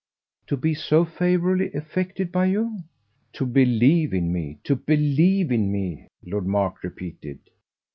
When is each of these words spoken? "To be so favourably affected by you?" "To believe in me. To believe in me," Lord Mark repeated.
"To 0.47 0.57
be 0.57 0.73
so 0.73 1.05
favourably 1.05 1.71
affected 1.73 2.31
by 2.31 2.45
you?" 2.47 2.79
"To 3.33 3.45
believe 3.45 4.15
in 4.15 4.33
me. 4.33 4.57
To 4.63 4.75
believe 4.75 5.51
in 5.51 5.71
me," 5.71 6.07
Lord 6.25 6.47
Mark 6.47 6.81
repeated. 6.81 7.37